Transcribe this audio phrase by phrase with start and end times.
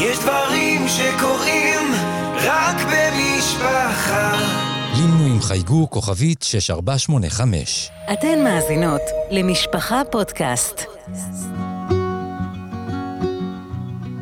[0.00, 1.92] יש דברים שקורים
[2.34, 4.32] רק במשפחה.
[4.96, 7.90] לינו עם חייגו כוכבית 6485.
[8.12, 9.00] אתן מאזינות
[9.30, 10.82] למשפחה פודקאסט.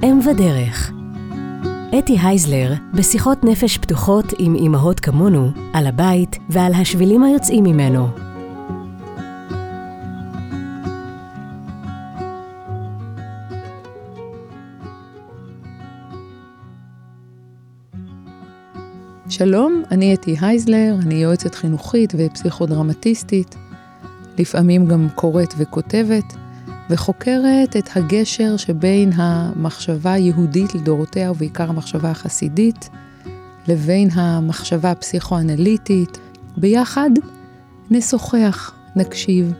[0.03, 0.91] אם ודרך
[1.99, 8.26] אתי הייזלר, בשיחות נפש פתוחות עם אמהות כמונו, על הבית ועל השבילים היוצאים ממנו.
[19.39, 23.57] שלום, אני אתי הייזלר, אני יועצת חינוכית ופסיכודרמטיסטית,
[24.39, 26.37] לפעמים גם קוראת וכותבת,
[26.91, 32.91] וחוקרת את הגשר שבין המחשבה היהודית לדורותיה, ובעיקר המחשבה החסידית,
[33.69, 36.19] לבין המחשבה הפסיכואנליטית.
[36.57, 37.11] ביחד
[37.91, 39.53] נשוחח, נקשיב,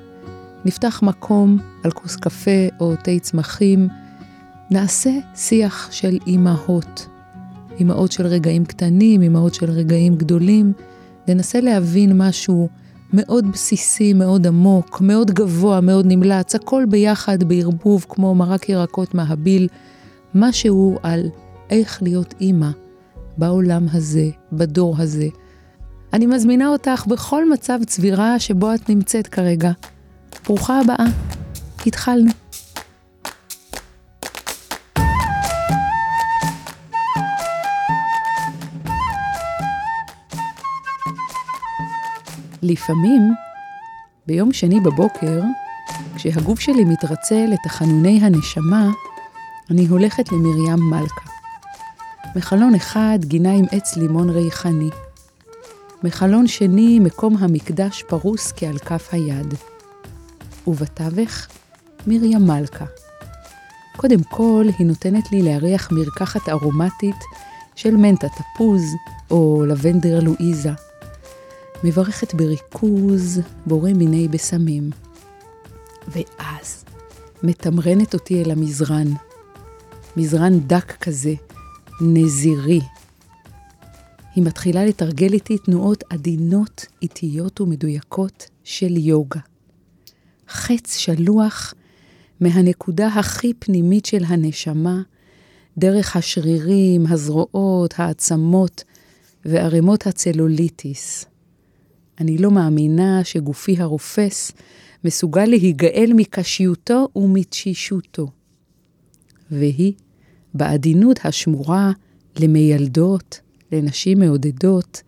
[0.65, 3.89] נפתח מקום על כוס קפה או תה צמחים,
[4.71, 7.16] נעשה שיח של אימהות.
[7.79, 10.73] אימהות של רגעים קטנים, אימהות של רגעים גדולים,
[11.29, 12.69] ננסה להבין משהו
[13.13, 19.69] מאוד בסיסי, מאוד עמוק, מאוד גבוה, מאוד נמלץ, הכל ביחד בערבוב כמו מרק ירקות מהביל,
[20.35, 21.29] משהו על
[21.71, 22.71] איך להיות אימא
[23.37, 25.29] בעולם הזה, בדור הזה.
[26.13, 29.71] אני מזמינה אותך בכל מצב צבירה שבו את נמצאת כרגע.
[30.47, 31.07] ברוכה הבאה,
[31.87, 32.46] התחלנו.
[42.67, 43.23] לפעמים,
[44.27, 45.43] ביום שני בבוקר,
[46.15, 48.91] כשהגוף שלי מתרצה לתחנוני הנשמה,
[49.71, 51.31] אני הולכת למרים מלכה.
[52.37, 54.91] מחלון אחד גינה עם עץ לימון ריחני.
[56.05, 59.55] מחלון שני, מקום המקדש פרוס כעל כף היד.
[60.67, 61.47] ובתווך,
[62.07, 62.85] מרים מלכה.
[63.97, 67.17] קודם כל, היא נותנת לי להריח מרקחת ארומטית
[67.75, 68.83] של מנטה תפוז
[69.31, 70.86] או לבנדר לואיזה.
[71.85, 74.91] מברכת בריכוז, בורא מיני בשמים.
[76.09, 76.85] ואז
[77.43, 79.07] מתמרנת אותי אל המזרן.
[80.17, 81.35] מזרן דק כזה,
[82.01, 82.81] נזירי.
[84.35, 89.41] היא מתחילה לתרגל איתי תנועות עדינות, איטיות ומדויקות של יוגה.
[90.49, 91.75] חץ שלוח
[92.41, 95.03] מהנקודה הכי פנימית של הנשמה,
[95.79, 98.85] דרך השרירים, הזרועות, העצמות
[99.45, 101.27] וערימות הצלוליטיס.
[102.21, 104.53] אני לא מאמינה שגופי הרופס
[105.05, 108.31] מסוגל להיגאל מקשיותו ומתשישותו.
[109.51, 109.93] והיא,
[110.55, 111.93] בעדינות השמורה
[112.39, 113.41] למיילדות,
[113.73, 115.03] לנשים מעודדות,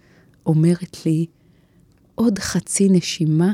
[0.46, 1.26] אומרת לי,
[2.14, 3.52] עוד חצי נשימה,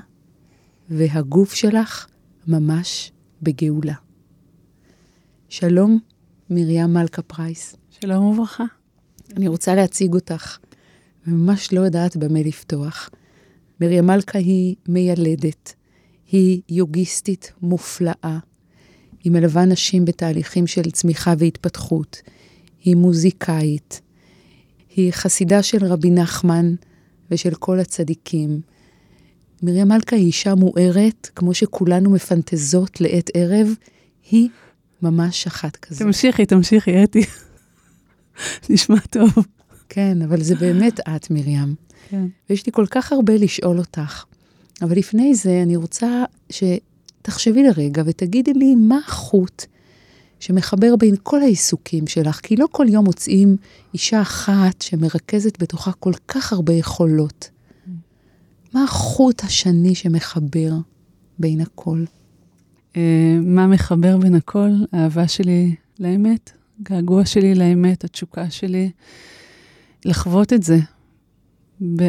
[0.91, 2.06] והגוף שלך
[2.47, 3.94] ממש בגאולה.
[5.48, 5.98] שלום,
[6.50, 7.76] מרים מלכה פרייס.
[7.91, 8.65] שלום וברכה.
[9.36, 10.59] אני רוצה להציג אותך,
[11.26, 13.10] וממש לא יודעת במה לפתוח.
[13.81, 15.75] מרים מלכה היא מיילדת,
[16.33, 18.39] היא יוגיסטית מופלאה,
[19.25, 22.23] היא מלווה נשים בתהליכים של צמיחה והתפתחות,
[22.84, 24.01] היא מוזיקאית,
[24.97, 26.75] היא חסידה של רבי נחמן
[27.31, 28.61] ושל כל הצדיקים.
[29.63, 33.69] מרים מלכה היא אישה מוארת, כמו שכולנו מפנטזות לעת ערב,
[34.31, 34.49] היא
[35.03, 36.03] ממש אחת כזאת.
[36.03, 37.25] תמשיכי, תמשיכי, אתי.
[38.71, 39.31] נשמע טוב.
[39.89, 41.75] כן, אבל זה באמת את, מרים.
[42.09, 42.27] כן.
[42.50, 44.25] ויש לי כל כך הרבה לשאול אותך.
[44.83, 49.65] אבל לפני זה, אני רוצה שתחשבי לרגע ותגידי לי מה החוט
[50.41, 53.56] שמחבר בין כל העיסוקים שלך, כי לא כל יום מוצאים
[53.95, 57.51] אישה אחת שמרכזת בתוכה כל כך הרבה יכולות.
[58.75, 60.72] מה החוט השני שמחבר
[61.39, 62.05] בין הכל?
[62.97, 64.71] אה, מה מחבר בין הכל?
[64.93, 66.51] האהבה שלי לאמת,
[66.83, 68.91] געגוע שלי לאמת, התשוקה שלי
[70.04, 70.78] לחוות את זה,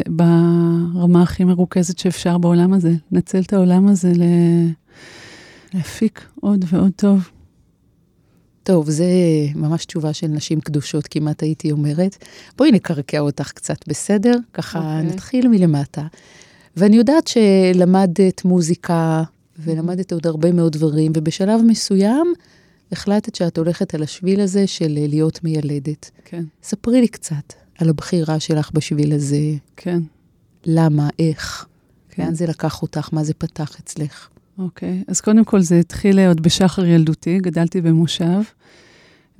[0.08, 2.92] ברמה הכי מרוכזת שאפשר בעולם הזה.
[3.12, 4.22] לנצל את העולם הזה ל...
[5.74, 7.30] להפיק עוד ועוד טוב.
[8.62, 9.06] טוב, זה
[9.54, 12.24] ממש תשובה של נשים קדושות, כמעט הייתי אומרת.
[12.56, 14.34] בואי נקרקע אותך קצת, בסדר?
[14.52, 14.82] ככה okay.
[14.82, 15.14] אוקיי.
[15.14, 16.06] נתחיל מלמטה.
[16.76, 19.22] ואני יודעת שלמדת מוזיקה,
[19.58, 22.32] ולמדת עוד הרבה מאוד דברים, ובשלב מסוים
[22.92, 26.10] החלטת שאת הולכת על השביל הזה של להיות מיילדת.
[26.24, 26.44] כן.
[26.62, 27.65] ספרי לי קצת.
[27.78, 29.54] על הבחירה שלך בשביל הזה.
[29.76, 30.00] כן.
[30.64, 31.66] למה, איך,
[32.10, 32.22] כן.
[32.22, 34.28] לאן זה לקח אותך, מה זה פתח אצלך.
[34.58, 38.40] אוקיי, אז קודם כל זה התחיל עוד בשחר ילדותי, גדלתי במושב,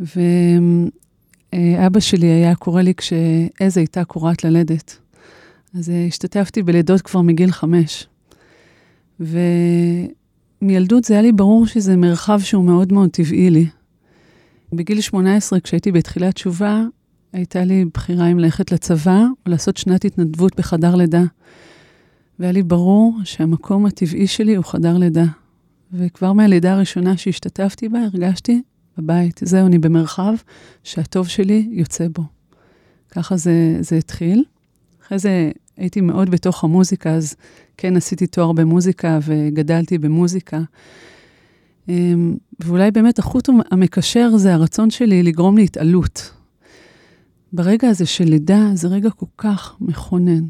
[0.00, 4.97] ואבא שלי היה קורא לי כשעז הייתה קורעת ללדת.
[5.79, 8.06] אז אה, השתתפתי בלידות כבר מגיל חמש.
[9.21, 13.67] ומילדות זה היה לי ברור שזה מרחב שהוא מאוד מאוד טבעי לי.
[14.73, 16.85] בגיל 18, כשהייתי בתחילת תשובה,
[17.32, 21.23] הייתה לי בחירה אם ללכת לצבא או לעשות שנת התנדבות בחדר לידה.
[22.38, 25.25] והיה לי ברור שהמקום הטבעי שלי הוא חדר לידה.
[25.93, 28.62] וכבר מהלידה הראשונה שהשתתפתי בה, הרגשתי
[28.99, 29.40] בבית.
[29.44, 30.34] זהו, אני במרחב
[30.84, 32.23] שהטוב שלי יוצא בו.
[33.11, 34.44] ככה זה, זה התחיל.
[35.02, 37.37] אחרי זה הייתי מאוד בתוך המוזיקה, אז
[37.76, 40.61] כן עשיתי תואר במוזיקה וגדלתי במוזיקה.
[41.88, 46.36] אמ, ואולי באמת החוט המקשר זה הרצון שלי לגרום להתעלות.
[47.53, 50.47] ברגע הזה של לידה, זה רגע כל כך מכונן,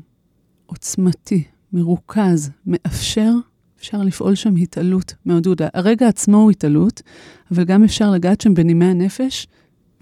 [0.67, 3.33] עוצמתי, מרוכז, מאפשר,
[3.79, 5.71] אפשר לפעול שם התעלות מאוד גדולה.
[5.75, 7.03] הרגע עצמו הוא התעלות,
[7.51, 9.47] אבל גם אפשר לגעת שם בנימי הנפש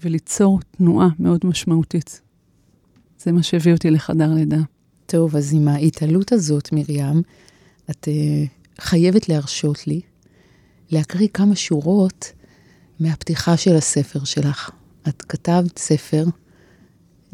[0.03, 2.21] וליצור תנועה מאוד משמעותית.
[3.19, 4.61] זה מה שהביא אותי לחדר לידה.
[5.05, 7.21] טוב, אז עם ההתעלות הזאת, מרים,
[7.89, 10.01] את uh, חייבת להרשות לי
[10.89, 12.31] להקריא כמה שורות
[12.99, 14.69] מהפתיחה של הספר שלך.
[15.07, 16.25] את כתבת ספר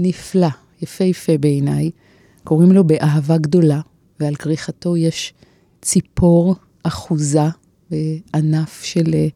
[0.02, 0.48] נפלא,
[0.82, 1.92] יפהפה בעיניי,
[2.44, 3.82] קוראים לו באהבה גדולה,
[4.20, 5.34] ועל כריכתו יש
[5.82, 7.48] ציפור אחוזה
[7.92, 9.28] בענף של, אה,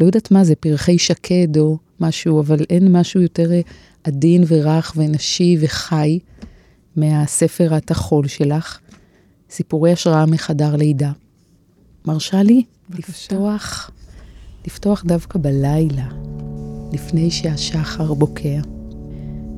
[0.00, 3.60] לא יודעת מה זה, פרחי שקד או משהו, אבל אין משהו יותר אה,
[4.04, 6.18] עדין ורך ונשי וחי
[6.96, 8.78] מהספר הטחול שלך,
[9.50, 11.12] סיפורי השראה מחדר לידה.
[12.06, 13.08] מרשה לי בבקשה.
[13.12, 13.90] לפתוח,
[14.66, 16.08] לפתוח דווקא בלילה,
[16.92, 18.81] לפני שהשחר בוקע.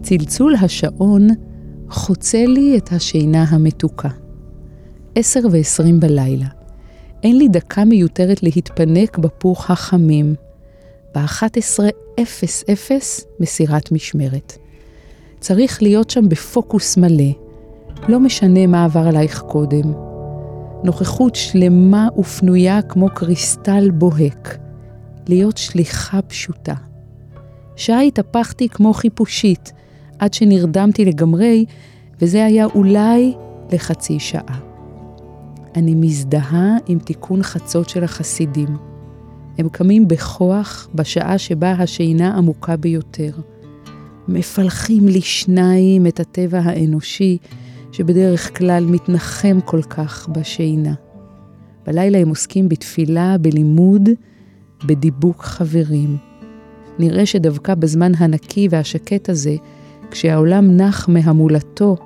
[0.04, 1.28] צלצול השעון
[1.90, 4.08] חוצה לי את השינה המתוקה.
[5.14, 6.46] עשר ועשרים בלילה.
[7.22, 10.34] אין לי דקה מיותרת להתפנק בפוך החמים.
[11.14, 12.92] ב-11:00
[13.40, 14.58] מסירת משמרת.
[15.40, 17.32] צריך להיות שם בפוקוס מלא.
[18.08, 19.92] לא משנה מה עבר עלייך קודם.
[20.84, 24.58] נוכחות שלמה ופנויה כמו קריסטל בוהק.
[25.28, 26.74] להיות שליחה פשוטה.
[27.76, 29.72] שעה התהפכתי כמו חיפושית,
[30.18, 31.64] עד שנרדמתי לגמרי,
[32.20, 33.34] וזה היה אולי
[33.72, 34.60] לחצי שעה.
[35.76, 38.76] אני מזדהה עם תיקון חצות של החסידים.
[39.58, 43.30] הם קמים בכוח בשעה שבה השינה עמוקה ביותר.
[44.28, 47.38] מפלחים לשניים את הטבע האנושי,
[47.92, 50.94] שבדרך כלל מתנחם כל כך בשינה.
[51.86, 54.08] בלילה הם עוסקים בתפילה, בלימוד,
[54.86, 56.16] בדיבוק חברים.
[56.98, 59.56] נראה שדווקא בזמן הנקי והשקט הזה,
[60.14, 61.96] כשהעולם נח מהמולתו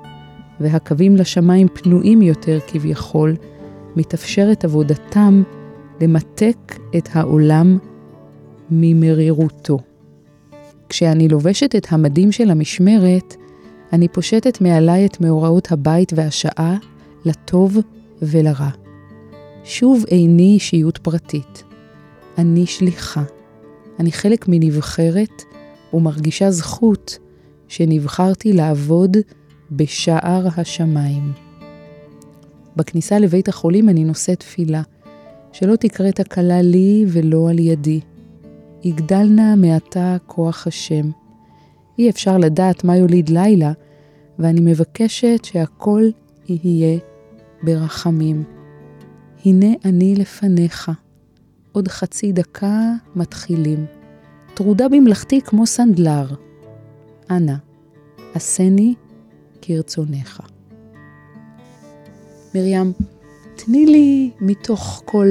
[0.59, 3.35] והקווים לשמיים פנויים יותר כביכול,
[3.95, 5.43] מתאפשרת עבודתם
[6.01, 7.77] למתק את העולם
[8.71, 9.79] ממרירותו.
[10.89, 13.35] כשאני לובשת את המדים של המשמרת,
[13.93, 16.77] אני פושטת מעליי את מאורעות הבית והשעה,
[17.25, 17.77] לטוב
[18.21, 18.69] ולרע.
[19.63, 21.63] שוב איני אישיות פרטית.
[22.37, 23.23] אני שליחה.
[23.99, 25.43] אני חלק מנבחרת
[25.93, 27.19] ומרגישה זכות
[27.69, 29.17] שנבחרתי לעבוד
[29.71, 31.31] בשער השמיים.
[32.75, 34.81] בכניסה לבית החולים אני נושאת תפילה,
[35.51, 37.99] שלא תקרה תקלה לי ולא על ידי.
[38.83, 41.11] יגדל נא מעתה כוח השם.
[41.99, 43.71] אי אפשר לדעת מה יוליד לילה,
[44.39, 46.03] ואני מבקשת שהכל
[46.49, 46.99] יהיה
[47.63, 48.43] ברחמים.
[49.45, 50.91] הנה אני לפניך.
[51.71, 53.85] עוד חצי דקה מתחילים.
[54.53, 56.48] טרודה במלאכתי כמו סנדלר.
[57.29, 57.55] אנא,
[58.33, 58.93] עשני
[59.61, 60.41] כרצונך.
[62.55, 62.93] מרים,
[63.55, 65.27] תני לי מתוך כל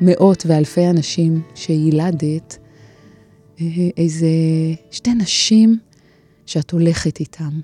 [0.00, 2.58] מאות ואלפי אנשים שילדת,
[3.60, 3.66] אה,
[3.96, 4.26] איזה
[4.90, 5.78] שתי נשים
[6.46, 7.60] שאת הולכת איתם,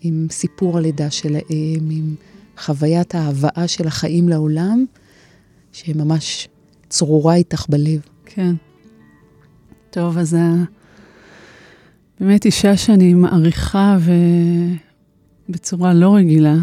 [0.00, 2.14] עם סיפור הלידה שלהם, עם
[2.58, 4.84] חוויית ההבאה של החיים לעולם,
[5.72, 6.48] שממש
[6.88, 8.00] צרורה איתך בלב.
[8.24, 8.54] כן.
[9.90, 10.36] טוב, אז
[12.20, 13.98] באמת אישה שאני מעריכה
[15.48, 16.54] ובצורה לא רגילה,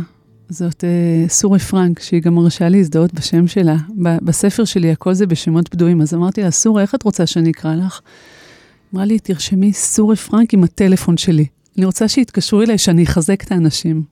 [0.50, 3.76] זאת uh, סורי פרנק, שהיא גם מרשה להזדהות בשם שלה.
[3.98, 7.76] בספר שלי הכל זה בשמות בדויים, אז אמרתי לה, סורי, איך את רוצה שאני אקרא
[7.76, 8.02] לך?
[8.94, 11.46] אמרה לי, תרשמי סורי פרנק עם הטלפון שלי.
[11.78, 14.04] אני רוצה שיתקשרו אליי, שאני אחזק את האנשים.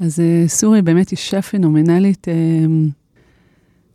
[0.00, 2.28] אז uh, סורי באמת אישה פנומנלית.
[2.28, 2.70] Uh,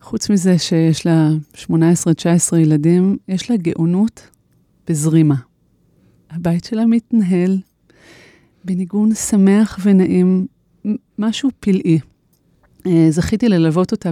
[0.02, 1.68] חוץ מזה שיש לה 18-19
[2.58, 4.28] ילדים, יש לה גאונות
[4.88, 5.36] בזרימה.
[6.36, 7.58] הבית שלה מתנהל
[8.66, 10.48] בניגון שמח ונעים,
[11.20, 12.00] משהו פלאי.
[12.88, 14.10] אה, זכיתי ללוות אותה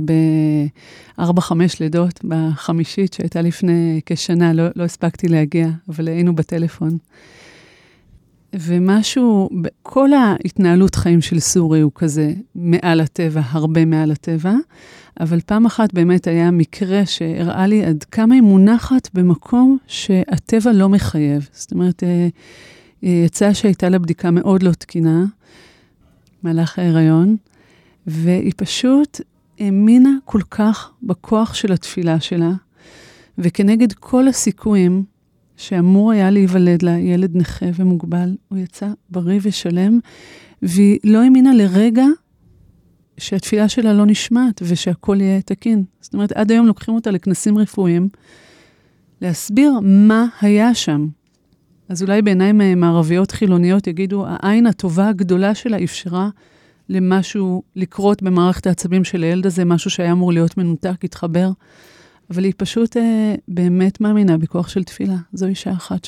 [1.18, 6.98] בארבע-חמש לידות, בחמישית שהייתה לפני כשנה, לא, לא הספקתי להגיע, אבל היינו בטלפון.
[8.54, 9.50] ומשהו,
[9.84, 14.54] כל ההתנהלות חיים של סורי הוא כזה מעל הטבע, הרבה מעל הטבע,
[15.20, 20.90] אבל פעם אחת באמת היה מקרה שהראה לי עד כמה היא מונחת במקום שהטבע לא
[20.90, 21.50] מחייב.
[21.54, 22.28] זאת אומרת, אה,
[23.04, 25.26] יצאה שהייתה לה בדיקה מאוד לא תקינה,
[26.44, 27.36] מהלך ההיריון,
[28.08, 29.22] והיא פשוט
[29.60, 32.52] האמינה כל כך בכוח של התפילה שלה,
[33.38, 35.04] וכנגד כל הסיכויים
[35.62, 40.00] שאמור היה להיוולד לה ילד נכה ומוגבל, הוא יצא בריא ושלם,
[40.62, 42.06] והיא לא האמינה לרגע
[43.18, 45.84] שהתפילה שלה לא נשמעת ושהכול יהיה תקין.
[46.02, 48.10] זאת אומרת, עד היום לוקחים אותה לכנסים רפואיים,
[49.22, 51.08] להסביר מה היה שם.
[51.90, 56.30] אז אולי בעיניים אה, מערביות חילוניות יגידו, העין הטובה הגדולה שלה אפשרה
[56.90, 61.52] למשהו לקרות במערכת העצבים של הילד הזה, משהו שהיה אמור להיות מנותק, התחבר.
[62.32, 65.16] אבל היא פשוט אה, באמת מאמינה בכוח של תפילה.
[65.34, 66.08] זו אישה אחת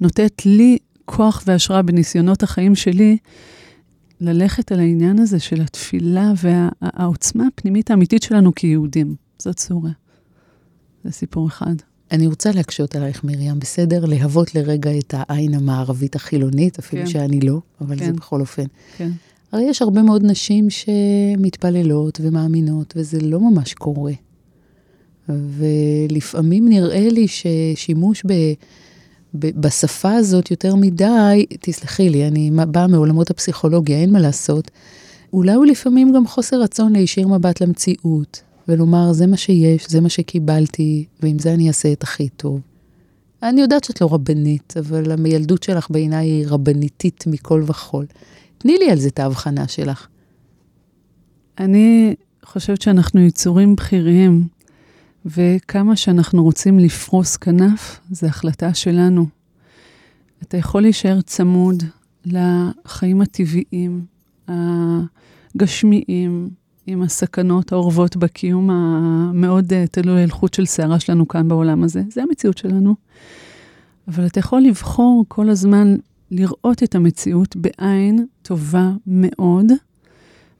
[0.00, 3.16] שנותנת לי כוח והשראה בניסיונות החיים שלי,
[4.20, 9.14] ללכת על העניין הזה של התפילה והעוצמה הפנימית האמיתית שלנו כיהודים.
[9.38, 9.90] זאת סורה.
[11.04, 11.74] זה סיפור אחד.
[12.10, 14.04] אני רוצה להקשות עלייך, מרים, בסדר?
[14.04, 17.08] להוות לרגע את העין המערבית החילונית, אפילו כן.
[17.08, 18.06] שאני לא, אבל כן.
[18.06, 18.64] זה בכל אופן.
[18.96, 19.10] כן.
[19.52, 24.12] הרי יש הרבה מאוד נשים שמתפללות ומאמינות, וזה לא ממש קורה.
[25.30, 28.32] ולפעמים נראה לי ששימוש ב,
[29.34, 34.70] ב, בשפה הזאת יותר מדי, תסלחי לי, אני באה מעולמות הפסיכולוגיה, אין מה לעשות.
[35.32, 40.08] אולי הוא לפעמים גם חוסר רצון להישיר מבט למציאות, ולומר, זה מה שיש, זה מה
[40.08, 42.60] שקיבלתי, ועם זה אני אעשה את הכי טוב.
[43.42, 48.06] אני יודעת שאת לא רבנית, אבל המילדות שלך בעיניי היא רבניתית מכל וכול.
[48.58, 50.06] תני לי על זה את ההבחנה שלך.
[51.58, 54.44] אני חושבת שאנחנו יצורים בכירים,
[55.26, 59.26] וכמה שאנחנו רוצים לפרוס כנף, זו החלטה שלנו.
[60.42, 61.82] אתה יכול להישאר צמוד
[62.24, 64.04] לחיים הטבעיים,
[64.48, 66.50] הגשמיים,
[66.86, 72.02] עם הסכנות האורבות בקיום המאוד אה, תלוי אלחוט של שערה שלנו כאן בעולם הזה.
[72.10, 72.94] זה המציאות שלנו.
[74.08, 75.94] אבל אתה יכול לבחור כל הזמן
[76.30, 79.66] לראות את המציאות בעין טובה מאוד,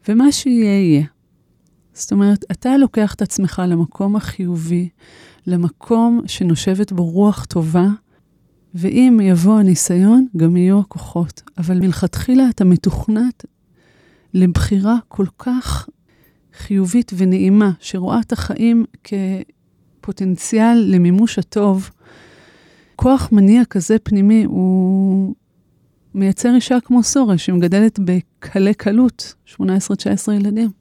[0.08, 1.04] ומה שיהיה יהיה.
[2.00, 4.88] זאת אומרת, אתה לוקח את עצמך למקום החיובי,
[5.46, 7.86] למקום שנושבת בו רוח טובה,
[8.74, 11.42] ואם יבוא הניסיון, גם יהיו הכוחות.
[11.58, 13.44] אבל מלכתחילה אתה מתוכנת
[14.34, 15.88] לבחירה כל כך
[16.58, 18.84] חיובית ונעימה, שרואה את החיים
[20.00, 21.90] כפוטנציאל למימוש הטוב.
[22.96, 25.34] כוח מניע כזה פנימי הוא
[26.14, 29.60] מייצר אישה כמו סורה, שמגדלת בקלי קלות 18-19
[30.32, 30.79] ילדים.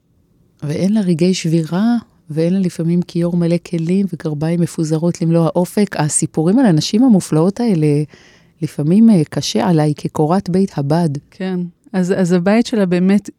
[0.62, 1.96] ואין לה רגעי שבירה,
[2.30, 5.96] ואין לה לפעמים כיור מלא כלים וגרביים מפוזרות למלוא האופק.
[5.98, 7.86] הסיפורים על הנשים המופלאות האלה,
[8.62, 11.08] לפעמים אה, קשה עליי כקורת בית הבד.
[11.30, 11.60] כן,
[11.92, 13.30] אז, אז הבית שלה באמת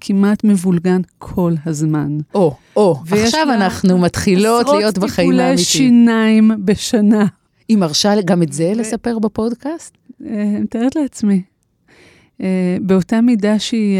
[0.00, 2.18] כמעט מבולגן כל הזמן.
[2.34, 5.54] או, או, עכשיו אנחנו מתחילות להיות בחיים האמיתיים.
[5.54, 7.26] עשרות טיפולי שיניים בשנה.
[7.68, 8.80] היא מרשה גם את זה ו...
[8.80, 9.96] לספר בפודקאסט?
[10.26, 11.42] אה, מתארת לעצמי.
[12.42, 13.98] אה, באותה מידה שהיא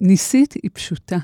[0.00, 1.18] ניסית, היא פשוטה.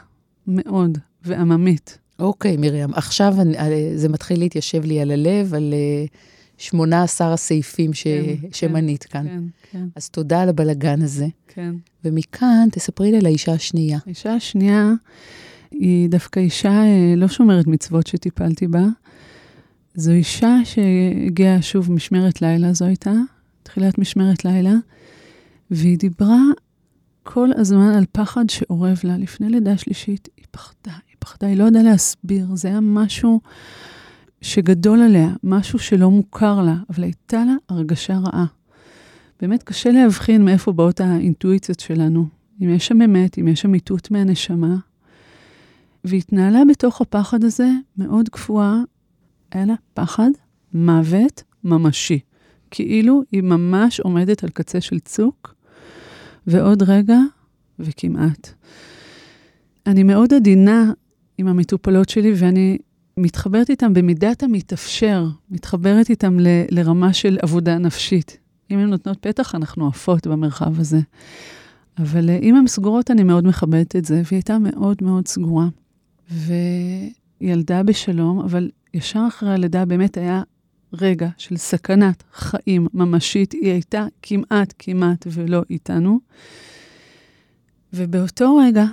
[0.47, 1.99] מאוד, ועממית.
[2.19, 5.75] אוקיי, מרים, עכשיו אה, זה מתחיל להתיישב לי על הלב, על
[6.59, 9.27] 18 אה, הסעיפים ש, כן, כן, שמנית כאן.
[9.27, 9.87] כן, כן.
[9.97, 11.27] אז תודה על הבלגן הזה.
[11.49, 11.75] כן.
[12.05, 13.99] ומכאן תספרי לי על האישה השנייה.
[14.07, 14.93] האישה השנייה
[15.71, 18.85] היא דווקא אישה אה, לא שומרת מצוות שטיפלתי בה.
[19.95, 23.13] זו אישה שהגיעה שוב משמרת לילה, זו הייתה,
[23.63, 24.75] תחילת משמרת לילה,
[25.71, 26.41] והיא דיברה
[27.25, 29.17] כל הזמן על פחד שאורב לה.
[29.19, 32.47] לפני לידה שלישית, היא פחדה, היא פחדה, היא לא ידעה להסביר.
[32.55, 33.41] זה היה משהו
[34.41, 38.47] שגדול עליה, משהו שלא מוכר לה, אבל הייתה לה הרגשה רעה.
[39.41, 42.27] באמת קשה להבחין מאיפה באות האינטואיציות שלנו.
[42.63, 44.77] אם יש שם אמת, אם יש שם איתות מהנשמה.
[46.05, 48.77] והתנהלה בתוך הפחד הזה מאוד קפואה.
[49.53, 50.31] היה לה פחד
[50.75, 52.19] מוות ממשי.
[52.71, 55.54] כאילו היא ממש עומדת על קצה של צוק,
[56.47, 57.19] ועוד רגע,
[57.79, 58.49] וכמעט.
[59.87, 60.93] אני מאוד עדינה
[61.39, 62.79] עם המטופלות שלי, ואני
[63.17, 68.39] מתחברת איתן במידת המתאפשר, מתחברת איתן ל, לרמה של עבודה נפשית.
[68.71, 71.01] אם הן נותנות פתח, אנחנו עפות במרחב הזה.
[71.99, 75.67] אבל אה, אם הן סגורות, אני מאוד מכבדת את זה, והיא הייתה מאוד מאוד סגורה.
[76.31, 80.43] והיא ילדה בשלום, אבל ישר אחרי הלידה באמת היה
[81.01, 86.21] רגע של סכנת חיים ממשית, היא הייתה כמעט, כמעט ולא איתנו.
[87.93, 88.85] ובאותו רגע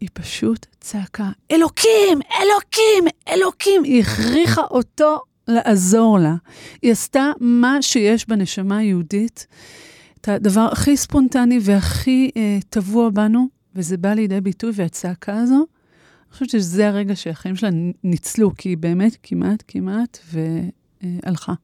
[0.00, 3.84] היא פשוט צעקה, אלוקים, אלוקים, אלוקים.
[3.84, 6.34] היא הכריחה אותו לעזור לה.
[6.82, 9.46] היא עשתה מה שיש בנשמה היהודית,
[10.20, 16.32] את הדבר הכי ספונטני והכי אה, טבוע בנו, וזה בא לידי ביטוי, והצעקה הזו, אני
[16.32, 17.70] חושבת שזה הרגע שהחיים שלה
[18.04, 20.18] ניצלו, כי היא באמת כמעט, כמעט,
[21.02, 21.54] והלכה.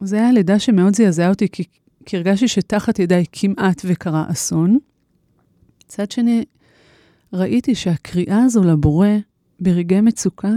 [0.00, 1.64] זה היה לידה שמאוד זעזעה אותי, כי,
[2.06, 4.78] כי הרגשתי שתחת ידיי כמעט וקרה אסון.
[5.84, 6.44] מצד שני,
[7.32, 9.08] ראיתי שהקריאה הזו לבורא
[9.60, 10.52] ברגעי מצוקה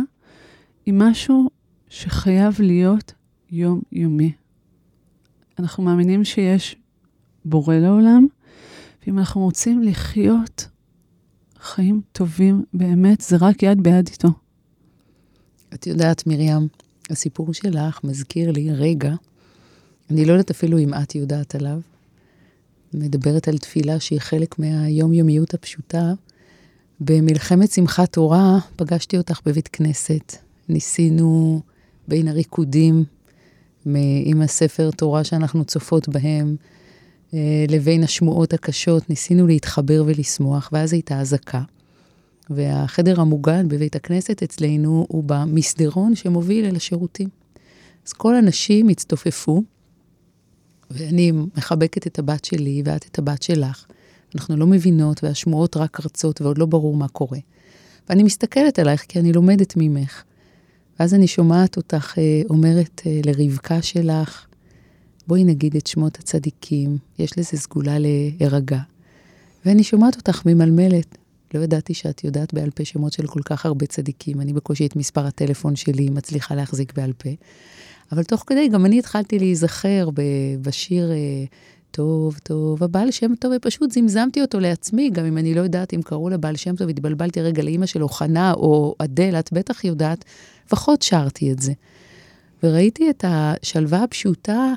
[0.86, 1.50] היא משהו
[1.90, 3.14] שחייב להיות
[3.52, 4.32] יומיומי.
[5.60, 6.76] אנחנו מאמינים שיש
[7.46, 8.28] בורא לעולם,
[9.06, 10.68] ואם אנחנו רוצים לחיות
[11.60, 14.30] חיים טובים באמת, זה רק יד ביד איתו.
[15.74, 16.68] את יודעת, מרים,
[17.10, 19.14] הסיפור שלך מזכיר לי רגע,
[20.10, 21.80] אני לא יודעת אפילו אם את יודעת עליו,
[22.94, 26.14] מדברת על תפילה שהיא חלק מהיומיומיות הפשוטה.
[27.00, 30.36] במלחמת שמחת תורה פגשתי אותך בבית כנסת.
[30.70, 31.62] ניסינו
[32.08, 33.04] בין הריקודים
[34.26, 36.56] עם הספר תורה שאנחנו צופות בהם,
[37.34, 41.62] אה, לבין השמועות הקשות, ניסינו להתחבר ולשמוח, ואז הייתה אזעקה.
[42.50, 47.30] והחדר המוגן בבית הכנסת אצלנו הוא במסדרון שמוביל אל השירותים.
[48.08, 49.64] אז כל הנשים הצטופפו,
[50.92, 53.86] ואני מחבקת את הבת שלי ואת את הבת שלך.
[54.36, 57.40] אנחנו לא מבינות, והשמועות רק רצות, ועוד לא ברור מה קורה.
[58.10, 60.24] ואני מסתכלת עלייך כי אני לומדת ממך.
[61.00, 64.46] ואז אני שומעת אותך אה, אומרת אה, לרבקה שלך,
[65.28, 68.80] בואי נגיד את שמות הצדיקים, יש לזה סגולה להירגע.
[69.66, 71.18] ואני שומעת אותך ממלמלת.
[71.54, 74.42] לא ידעתי שאת יודעת בעל פה שמות של כל כך הרבה צדיקים.
[74.42, 77.30] אני בקושי את מספר הטלפון שלי מצליחה להחזיק בעל פה.
[78.12, 80.10] אבל תוך כדי גם אני התחלתי להיזכר
[80.62, 81.46] בשיר אה,
[81.92, 86.02] טוב, טוב, הבעל שם טוב, ופשוט זמזמתי אותו לעצמי, גם אם אני לא יודעת אם
[86.02, 90.26] קראו לבעל שם טוב, התבלבלתי רגע לאימא שלו, חנה או אדל, את בטח יודעת,
[90.68, 91.74] לפחות שרתי את זה.
[92.64, 94.74] וראיתי את השלווה הפשוטה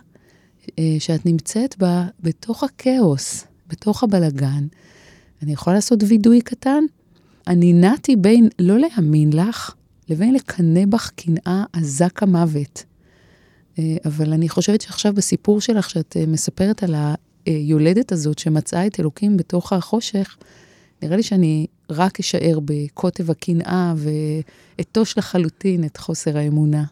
[0.79, 4.67] אה, שאת נמצאת בה בתוך הכאוס, בתוך הבלגן.
[5.43, 6.85] אני יכולה לעשות וידוי קטן?
[7.47, 9.75] אני נעתי בין לא להאמין לך,
[10.09, 12.85] לבין לקנא בך קנאה עזה כמוות.
[13.79, 16.95] אה, אבל אני חושבת שעכשיו בסיפור שלך, שאת אה, מספרת על
[17.47, 20.37] היולדת הזאת שמצאה את אלוקים בתוך החושך,
[21.03, 26.85] נראה לי שאני רק אשאר בקוטב הקנאה ואתוש לחלוטין את חוסר האמונה.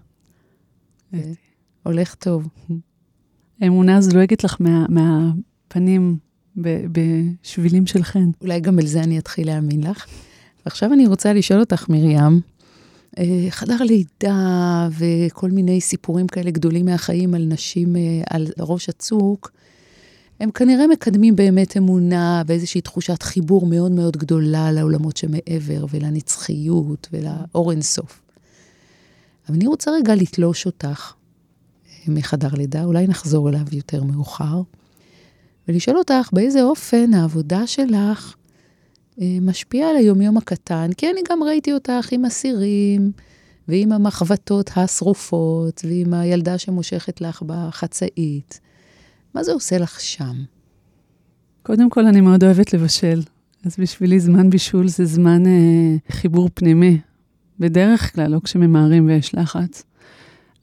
[1.83, 2.49] הולך טוב.
[3.61, 6.19] האמונה זלועגת לך מה, מהפנים
[6.93, 8.31] בשבילים של חן.
[8.41, 10.07] אולי גם על זה אני אתחיל להאמין לך.
[10.67, 12.41] ועכשיו אני רוצה לשאול אותך, מרים,
[13.19, 19.53] אה, חדר לידה וכל מיני סיפורים כאלה גדולים מהחיים על נשים אה, על ראש הצוק,
[20.41, 27.71] הם כנראה מקדמים באמת אמונה ואיזושהי תחושת חיבור מאוד מאוד גדולה לעולמות שמעבר ולנצחיות ולאור
[27.71, 28.21] אינסוף.
[29.49, 31.13] אבל אני רוצה רגע לתלוש אותך
[31.89, 34.63] אה, מחדר לידה, אולי נחזור אליו יותר מאוחר,
[35.69, 38.35] ולשאול אותך באיזה אופן העבודה שלך
[39.21, 43.13] אה, משפיע על היומיום הקטן, כי אני גם ראיתי אותך עם אסירים,
[43.69, 48.61] ועם המחבטות השרופות, ועם הילדה שמושכת לך בחצאית.
[49.35, 50.35] מה זה עושה לך שם?
[51.63, 53.23] קודם כל, אני מאוד אוהבת לבשל.
[53.65, 56.99] אז בשבילי זמן בישול זה זמן אה, חיבור פנימי.
[57.61, 59.83] בדרך כלל, לא כשממהרים ויש לחץ.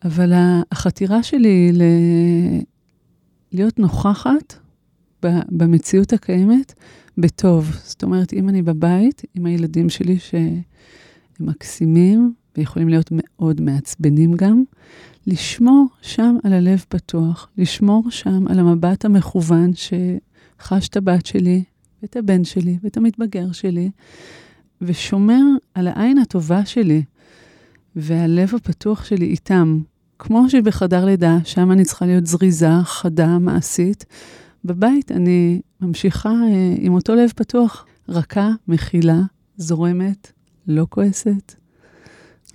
[0.06, 0.34] אבל
[0.72, 1.82] החתירה שלי ל...
[3.52, 4.64] להיות נוכחת
[5.50, 6.74] במציאות הקיימת
[7.18, 7.72] בטוב.
[7.84, 10.62] זאת אומרת, אם אני בבית עם הילדים שלי שהם
[11.40, 14.64] מקסימים ויכולים להיות מאוד מעצבנים גם,
[15.28, 21.64] לשמור שם על הלב פתוח, לשמור שם על המבט המכוון שחש את הבת שלי,
[22.02, 23.90] ואת הבן שלי, ואת המתבגר שלי,
[24.82, 25.42] ושומר
[25.74, 27.04] על העין הטובה שלי
[27.96, 29.80] והלב הפתוח שלי איתם.
[30.20, 34.06] כמו שבחדר לידה, שם אני צריכה להיות זריזה, חדה, מעשית,
[34.65, 39.19] בבית אני ממשיכה אה, עם אותו לב פתוח, רכה, מכילה,
[39.58, 40.32] זורמת,
[40.67, 41.56] לא כועסת.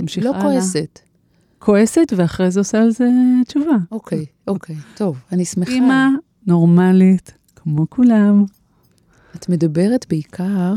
[0.01, 0.43] ממשיכה לא הלאה.
[0.43, 0.99] כועסת.
[1.59, 3.09] כועסת, ואחרי זה עושה על זה
[3.47, 3.77] תשובה.
[3.93, 5.71] אוקיי, אוקיי, טוב, אני שמחה.
[5.73, 6.07] אימא
[6.47, 8.45] נורמלית, כמו כולם.
[9.37, 10.75] את מדברת בעיקר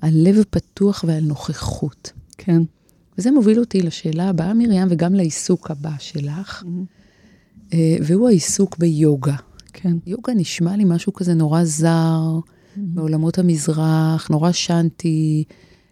[0.00, 2.12] על לב פתוח ועל נוכחות.
[2.38, 2.62] כן.
[3.18, 7.74] וזה מוביל אותי לשאלה הבאה, מרים, וגם לעיסוק הבא שלך, mm-hmm.
[8.02, 9.36] והוא העיסוק ביוגה.
[9.74, 9.96] כן.
[10.06, 12.80] יוגה נשמע לי משהו כזה נורא זר, mm-hmm.
[12.94, 15.44] מעולמות המזרח, נורא שאנטי,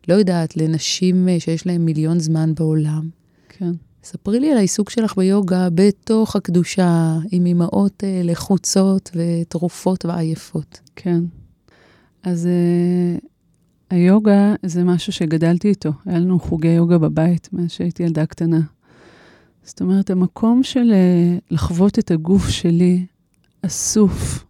[0.08, 3.08] לא יודעת, לנשים אה, שיש להן מיליון זמן בעולם.
[3.48, 3.72] כן.
[4.04, 10.80] ספרי לי על העיסוק שלך ביוגה בתוך הקדושה, עם אימהות אה, לחוצות וטרופות ועייפות.
[10.96, 11.20] כן.
[12.22, 13.24] אז uh,
[13.90, 15.92] היוגה זה משהו שגדלתי איתו.
[16.06, 18.60] היה לנו חוגי יוגה בבית מאז שהייתי ילדה קטנה.
[19.64, 23.06] זאת אומרת, המקום של uh, לחוות את הגוף שלי
[23.62, 24.44] אסוף,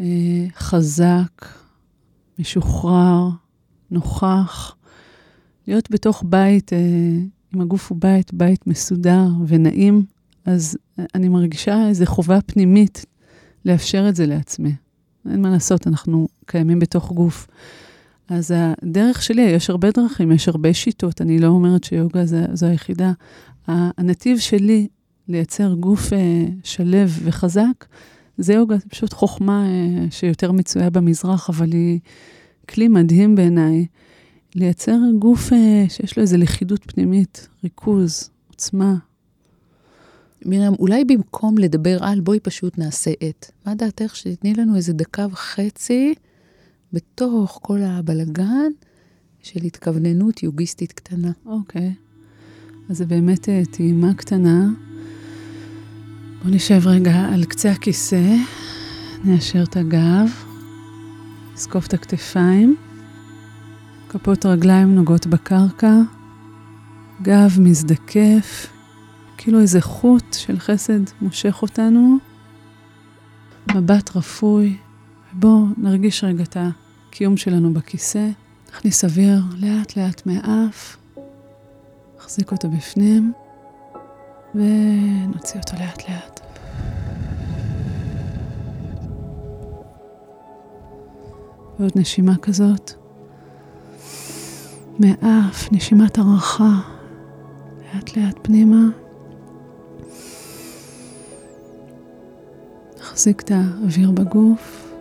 [0.00, 1.46] אה, חזק,
[2.38, 3.28] משוחרר,
[3.90, 4.76] נוכח.
[5.68, 6.78] להיות בתוך בית, אה,
[7.54, 10.04] אם הגוף הוא בית, בית מסודר ונעים,
[10.46, 10.78] אז
[11.14, 13.04] אני מרגישה איזו חובה פנימית
[13.64, 14.72] לאפשר את זה לעצמי.
[15.30, 17.46] אין מה לעשות, אנחנו קיימים בתוך גוף.
[18.28, 22.22] אז הדרך שלי, יש הרבה דרכים, יש הרבה שיטות, אני לא אומרת שיוגה
[22.52, 23.12] זו היחידה.
[23.68, 24.88] הנתיב שלי
[25.28, 27.84] לייצר גוף אה, שלב וחזק,
[28.38, 32.00] זה יוגה, זה פשוט חוכמה אה, שיותר מצויה במזרח, אבל היא
[32.68, 33.86] כלי מדהים בעיניי.
[34.54, 38.94] לייצר גוף אה, שיש לו איזו לכידות פנימית, ריכוז, עוצמה.
[40.46, 43.46] מרים, אולי במקום לדבר על, בואי פשוט נעשה את.
[43.66, 46.14] מה דעתך שתתני לנו איזה דקה וחצי
[46.92, 48.70] בתוך כל הבלגן
[49.42, 51.32] של התכווננות יוגיסטית קטנה?
[51.46, 51.94] אוקיי.
[52.90, 54.68] אז זה באמת אה, טעימה קטנה.
[56.44, 58.36] בואו נשב רגע על קצה הכיסא,
[59.24, 60.44] נאשר את הגב,
[61.54, 62.76] נזקוף את הכתפיים.
[64.08, 65.94] כפות רגליים נוגעות בקרקע,
[67.22, 68.66] גב מזדקף,
[69.38, 72.16] כאילו איזה חוט של חסד מושך אותנו,
[73.74, 74.76] מבט רפוי.
[75.32, 78.28] בואו נרגיש רגע את הקיום שלנו בכיסא,
[78.72, 80.96] נכניס אוויר לאט לאט מהאף,
[82.18, 83.32] נחזיק אותו בפנים,
[84.54, 86.33] ונוציא אותו לאט לאט.
[91.78, 92.92] ועוד נשימה כזאת.
[94.98, 96.80] מהאף, נשימת הרחה,
[97.94, 98.88] לאט לאט פנימה.
[103.00, 104.94] נחזיק את האוויר בגוף,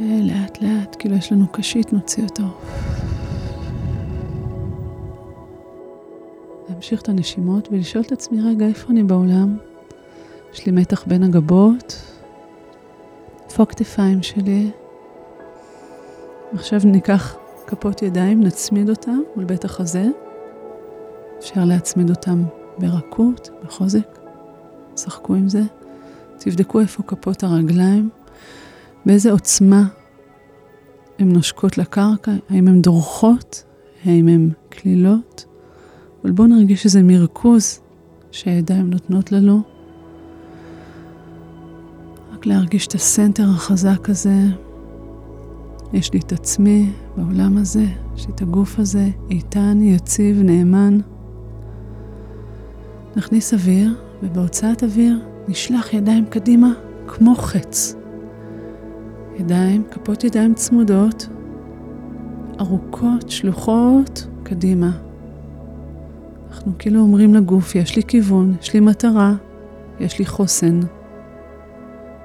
[0.00, 2.42] ולאט לאט, כאילו יש לנו קשית, נוציא אותו.
[6.68, 9.56] להמשיך את הנשימות ולשאול את עצמי, רגע, איפה אני בעולם?
[10.52, 12.02] יש לי מתח בין הגבות,
[13.50, 14.70] איפה הכתפיים שלי?
[16.52, 20.06] עכשיו ניקח כפות ידיים, נצמיד אותם מול בית החזה.
[21.38, 22.42] אפשר להצמיד אותם
[22.78, 24.18] ברכות, בחוזק.
[24.96, 25.62] שחקו עם זה.
[26.38, 28.10] תבדקו איפה כפות הרגליים,
[29.06, 29.82] באיזה עוצמה
[31.18, 33.64] הן נושקות לקרקע, האם הן דורכות,
[34.04, 35.44] האם הן כלילות.
[36.22, 37.80] אבל בואו נרגיש איזה מרכוז
[38.30, 39.62] שהידיים נותנות לנו.
[42.32, 44.67] רק להרגיש את הסנטר החזק הזה.
[45.92, 47.84] יש לי את עצמי בעולם הזה,
[48.16, 50.98] יש לי את הגוף הזה, איתן, יציב, נאמן.
[53.16, 56.68] נכניס אוויר, ובהוצאת אוויר נשלח ידיים קדימה
[57.06, 57.94] כמו חץ.
[59.38, 61.28] ידיים, כפות ידיים צמודות,
[62.60, 64.90] ארוכות, שלוחות, קדימה.
[66.50, 69.34] אנחנו כאילו אומרים לגוף, יש לי כיוון, יש לי מטרה,
[70.00, 70.80] יש לי חוסן.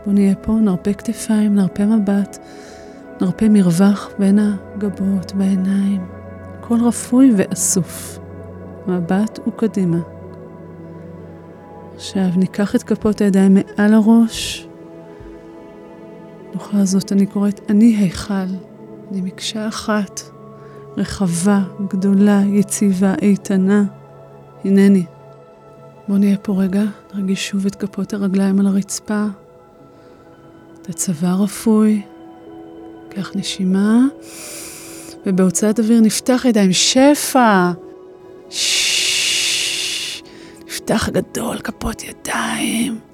[0.06, 2.38] בואו נהיה פה, נרפה כתפיים, נרפה מבט.
[3.23, 6.01] נרפה מרווח בין הגבות, בעיניים.
[6.59, 8.19] הכל רפוי ואסוף.
[8.88, 9.97] מבט וקדימה.
[11.95, 14.67] עכשיו ניקח את כפות הידיים מעל הראש.
[16.53, 18.33] נוחה הזאת אני קוראת אני היכל.
[19.12, 20.21] אני מקשה אחת,
[20.97, 23.83] רחבה, גדולה, יציבה, איתנה.
[24.65, 25.05] הנני.
[26.07, 26.83] בואו נהיה פה רגע,
[27.13, 29.25] נרגיש שוב את כפות הרגליים על הרצפה.
[30.81, 32.01] את הצבא רפוי,
[33.15, 33.99] קח נשימה,
[35.26, 36.73] ובהוצאת אוויר נפתח ידיים.
[36.73, 37.71] שפע!
[40.67, 43.12] נפתח גדול, כפות ידיים.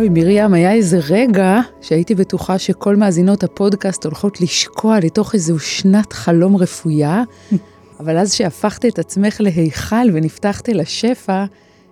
[0.00, 6.12] אוי, מרים, היה איזה רגע שהייתי בטוחה שכל מאזינות הפודקאסט הולכות לשקוע לתוך איזו שנת
[6.12, 7.22] חלום רפויה,
[8.00, 11.44] אבל אז שהפכת את עצמך להיכל ונפתחת לשפע,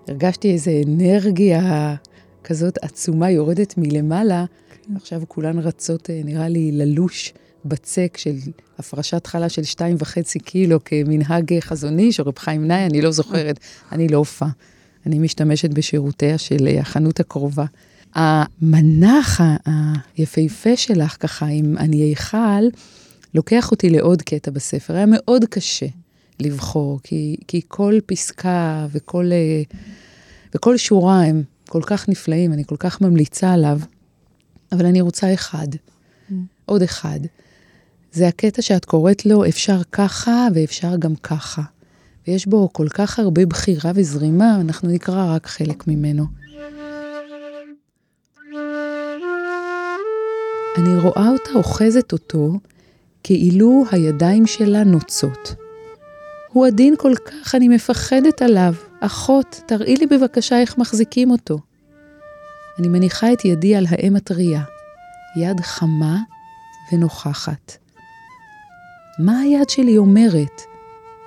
[0.08, 1.94] הרגשתי איזו אנרגיה
[2.44, 4.44] כזאת עצומה יורדת מלמעלה.
[4.86, 4.96] כן.
[4.96, 7.32] עכשיו כולן רצות, אה, נראה לי, ללוש
[7.64, 8.34] בצק של
[8.78, 13.58] הפרשת חלה של שתיים וחצי קילו כמנהג חזוני, של רב חיים נאי, אני לא זוכרת,
[13.92, 14.48] אני לא הופעה.
[15.06, 17.64] אני משתמשת בשירותיה של אה, החנות הקרובה.
[18.14, 19.40] המנח
[20.16, 22.64] היפהפה שלך, ככה, עם אני היכל,
[23.34, 24.94] לוקח אותי לעוד קטע בספר.
[24.94, 25.86] היה מאוד קשה
[26.40, 29.62] לבחור, כי, כי כל פסקה וכל, אה,
[30.54, 33.80] וכל שורה הם כל כך נפלאים, אני כל כך ממליצה עליו,
[34.72, 36.34] אבל אני רוצה אחד, mm.
[36.64, 37.20] עוד אחד.
[38.12, 41.62] זה הקטע שאת קוראת לו, אפשר ככה ואפשר גם ככה.
[42.28, 46.24] ויש בו כל כך הרבה בחירה וזרימה, אנחנו נקרא רק חלק ממנו.
[50.76, 52.50] אני רואה אותה אוחזת אותו
[53.22, 55.54] כאילו הידיים שלה נוצות.
[56.52, 58.74] הוא עדין כל כך, אני מפחדת עליו.
[59.00, 61.58] אחות, תראי לי בבקשה איך מחזיקים אותו.
[62.78, 64.62] אני מניחה את ידי על האם הטריה,
[65.36, 66.16] יד חמה
[66.92, 67.76] ונוכחת.
[69.18, 70.62] מה היד שלי אומרת?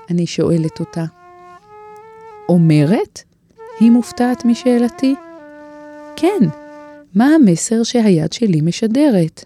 [0.09, 1.05] אני שואלת אותה.
[2.49, 3.21] אומרת?
[3.79, 5.15] היא מופתעת משאלתי.
[6.15, 6.39] כן,
[7.15, 9.45] מה המסר שהיד שלי משדרת?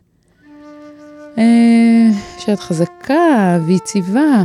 [1.38, 4.44] אה, שאת חזקה ויציבה.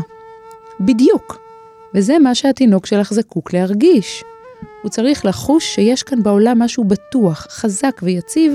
[0.80, 1.40] בדיוק.
[1.94, 4.24] וזה מה שהתינוק שלך זקוק להרגיש.
[4.82, 8.54] הוא צריך לחוש שיש כאן בעולם משהו בטוח, חזק ויציב,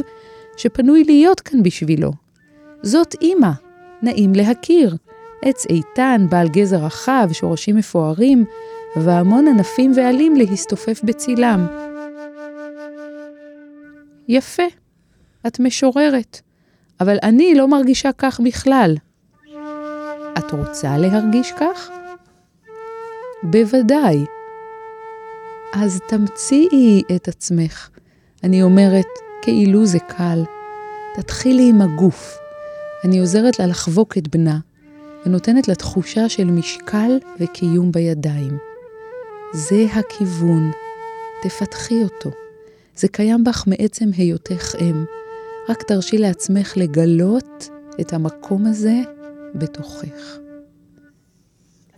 [0.58, 2.12] שפנוי להיות כאן בשבילו.
[2.82, 3.52] זאת אימא,
[4.02, 4.96] נעים להכיר.
[5.42, 8.46] עץ איתן, בעל גזע רחב, שורשים מפוארים,
[8.96, 11.68] והמון ענפים ועלים להסתופף בצילם.
[14.28, 14.64] יפה,
[15.48, 16.42] את משוררת,
[17.00, 18.96] אבל אני לא מרגישה כך בכלל.
[20.38, 21.90] את רוצה להרגיש כך?
[23.44, 24.26] בוודאי.
[25.74, 27.90] אז תמציאי את עצמך.
[28.44, 29.06] אני אומרת,
[29.42, 30.44] כאילו זה קל.
[31.16, 32.38] תתחילי עם הגוף.
[33.04, 34.60] אני עוזרת לה לחבוק את בנה,
[35.26, 38.58] ונותנת לה תחושה של משקל וקיום בידיים.
[39.54, 40.72] זה הכיוון.
[41.44, 42.45] תפתחי אותו.
[42.96, 45.06] זה קיים בך מעצם היותך אם.
[45.70, 47.70] רק תרשי לעצמך לגלות
[48.02, 49.02] את המקום הזה
[49.56, 50.38] בתוכך.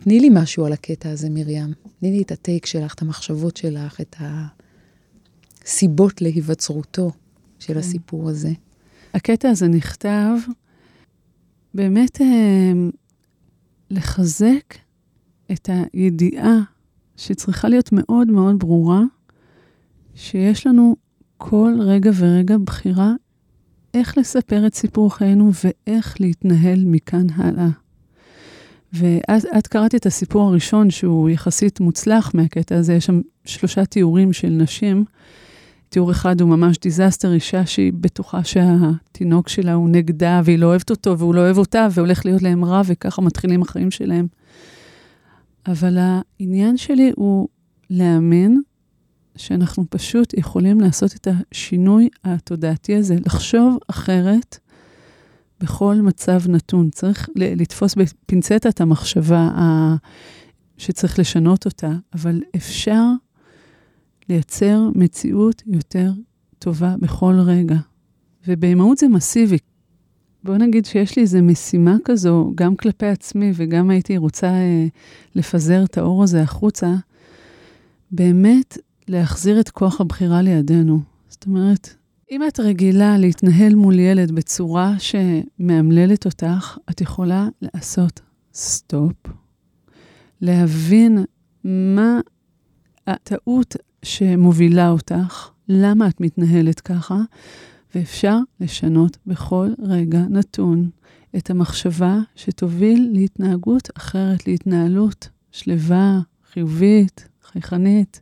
[0.03, 1.73] תני לי משהו על הקטע הזה, מרים.
[1.99, 4.15] תני לי את הטייק שלך, את המחשבות שלך, את
[5.65, 7.11] הסיבות להיווצרותו
[7.59, 7.79] של כן.
[7.79, 8.51] הסיפור הזה.
[9.13, 10.29] הקטע הזה נכתב
[11.73, 12.71] באמת אה,
[13.89, 14.75] לחזק
[15.51, 16.59] את הידיעה
[17.17, 19.01] שצריכה להיות מאוד מאוד ברורה,
[20.17, 20.95] שיש לנו
[21.37, 23.13] כל רגע ורגע בחירה
[23.93, 27.67] איך לספר את סיפור חיינו ואיך להתנהל מכאן הלאה.
[28.93, 34.49] ואת קראת את הסיפור הראשון, שהוא יחסית מוצלח מהקטע הזה, יש שם שלושה תיאורים של
[34.49, 35.05] נשים.
[35.89, 40.89] תיאור אחד הוא ממש דיזסטר, אישה שהיא בטוחה שהתינוק שלה הוא נגדה, והיא לא אוהבת
[40.89, 44.27] אותו, והוא לא אוהב אותה, והולך להיות להם רע, וככה מתחילים החיים שלהם.
[45.67, 47.47] אבל העניין שלי הוא
[47.89, 48.61] להאמין
[49.37, 54.57] שאנחנו פשוט יכולים לעשות את השינוי התודעתי הזה, לחשוב אחרת
[55.59, 56.89] בכל מצב נתון.
[56.89, 59.49] צריך לתפוס בפינצטה את המחשבה
[60.77, 63.03] שצריך לשנות אותה, אבל אפשר
[64.29, 66.11] לייצר מציאות יותר
[66.59, 67.77] טובה בכל רגע.
[68.47, 69.57] ובאימהות זה מסיבי.
[70.43, 74.85] בוא נגיד שיש לי איזו משימה כזו, גם כלפי עצמי וגם הייתי רוצה אה,
[75.35, 76.93] לפזר את האור הזה החוצה,
[78.11, 80.99] באמת להחזיר את כוח הבחירה לידינו.
[81.29, 81.95] זאת אומרת,
[82.31, 88.21] אם את רגילה להתנהל מול ילד בצורה שמאמללת אותך, את יכולה לעשות
[88.53, 89.15] סטופ,
[90.41, 91.25] להבין
[91.63, 92.19] מה
[93.07, 97.17] הטעות שמובילה אותך, למה את מתנהלת ככה,
[97.95, 100.89] ואפשר לשנות בכל רגע נתון
[101.37, 106.19] את המחשבה שתוביל להתנהגות אחרת, להתנהלות שלווה,
[106.51, 108.21] חיובית, חייכנית.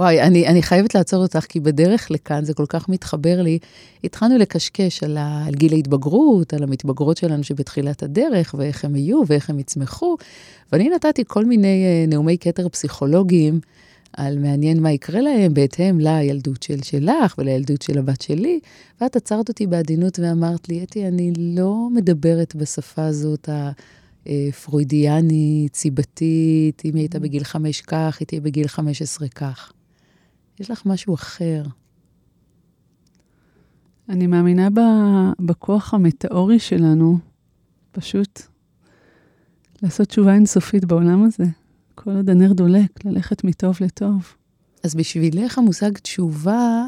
[0.00, 3.58] וואי, אני, אני חייבת לעצור אותך, כי בדרך לכאן זה כל כך מתחבר לי.
[4.04, 9.22] התחלנו לקשקש על, ה, על גיל ההתבגרות, על המתבגרות שלנו שבתחילת הדרך, ואיך הם יהיו
[9.26, 10.16] ואיך הם יצמחו,
[10.72, 13.60] ואני נתתי כל מיני uh, נאומי כתר פסיכולוגיים
[14.12, 18.60] על מעניין מה יקרה להם בהתאם לילדות של שלך ולילדות של הבת שלי,
[19.00, 23.70] ואת עצרת אותי בעדינות ואמרת לי, אתי, אני לא מדברת בשפה הזאת ה...
[24.64, 29.72] פרוידיאנית, סיבתית, אם היא הייתה בגיל חמש כך, היא תהיה בגיל חמש עשרה כך.
[30.60, 31.62] יש לך משהו אחר.
[34.08, 34.68] אני מאמינה
[35.40, 37.18] בכוח המטאורי שלנו,
[37.92, 38.42] פשוט
[39.82, 41.44] לעשות תשובה אינסופית בעולם הזה.
[41.94, 44.34] כל עוד הנר דולק, ללכת מטוב לטוב.
[44.84, 46.84] אז בשבילך המושג תשובה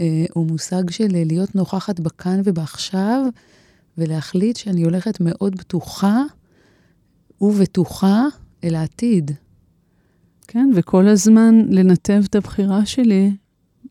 [0.00, 3.26] אה, הוא מושג של להיות נוכחת בכאן ובעכשיו,
[3.98, 6.22] ולהחליט שאני הולכת מאוד בטוחה
[7.40, 8.24] ובטוחה
[8.64, 9.30] אל העתיד.
[10.52, 13.30] כן, וכל הזמן לנתב את הבחירה שלי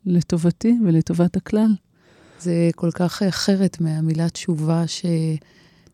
[0.06, 1.76] לטובתי ולטובת הכלל.
[2.39, 4.84] זה כל כך אחרת מהמילה תשובה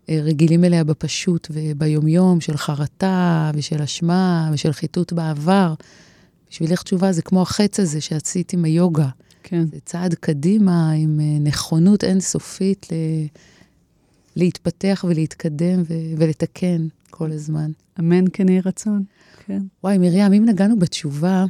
[0.10, 5.74] שרגילים אליה בפשוט וביומיום, של חרטה ושל אשמה ושל חיטוט בעבר.
[6.50, 9.10] בשבילך תשובה זה כמו החץ הזה שעשית עם היוגה.
[9.44, 9.66] כן.
[9.72, 12.96] זה צעד קדימה עם אה, נכונות אינסופית ל...
[14.36, 15.94] להתפתח ולהתקדם ו...
[16.18, 17.72] ולתקן כל הזמן.
[18.00, 19.04] אמן כן יהי רצון.
[19.46, 19.62] כן.
[19.84, 21.46] וואי, מרים, אם נגענו בתשובה,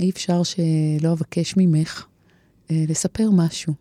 [0.00, 2.06] אי אפשר שלא אבקש ממך
[2.70, 3.74] אה, לספר משהו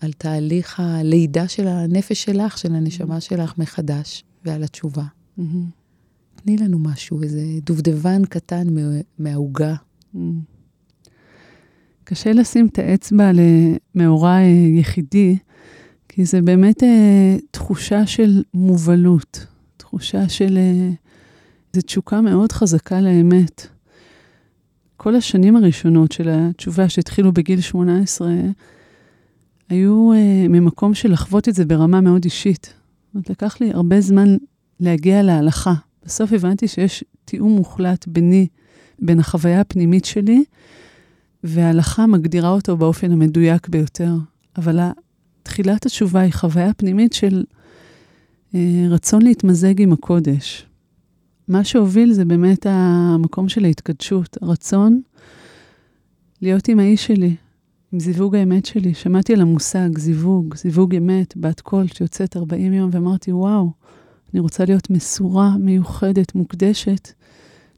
[0.00, 5.04] על תהליך הלידה של הנפש שלך, של הנשמה שלך מחדש, ועל התשובה.
[5.38, 5.42] Mm-hmm.
[6.34, 8.66] תני לנו משהו, איזה דובדבן קטן
[9.18, 9.74] מהעוגה.
[10.14, 10.18] Mm.
[12.04, 13.30] קשה לשים את האצבע
[13.94, 14.46] למאורע אה,
[14.78, 15.38] יחידי,
[16.14, 19.46] כי זה באמת אה, תחושה של מובלות,
[19.76, 20.58] תחושה של...
[20.58, 20.90] אה,
[21.72, 23.66] זו תשוקה מאוד חזקה לאמת.
[24.96, 28.28] כל השנים הראשונות של התשובה שהתחילו בגיל 18,
[29.68, 32.66] היו אה, ממקום של לחוות את זה ברמה מאוד אישית.
[32.66, 34.36] זאת אומרת, לקח לי הרבה זמן
[34.80, 35.74] להגיע להלכה.
[36.04, 38.46] בסוף הבנתי שיש תיאום מוחלט ביני,
[38.98, 40.44] בין החוויה הפנימית שלי,
[41.44, 44.14] וההלכה מגדירה אותו באופן המדויק ביותר.
[44.56, 44.80] אבל
[45.42, 47.44] תחילת התשובה היא חוויה פנימית של
[48.54, 50.66] אה, רצון להתמזג עם הקודש.
[51.48, 55.00] מה שהוביל זה באמת המקום של ההתקדשות, הרצון
[56.42, 57.36] להיות עם האיש שלי,
[57.92, 58.94] עם זיווג האמת שלי.
[58.94, 63.70] שמעתי על המושג זיווג, זיווג אמת, בת קול שיוצאת 40 יום, ואמרתי, וואו,
[64.32, 67.08] אני רוצה להיות מסורה, מיוחדת, מוקדשת,